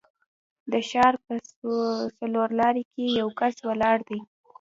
[0.71, 1.33] د ښار په
[2.17, 4.19] څلورلارې کې یو کس ولاړ دی.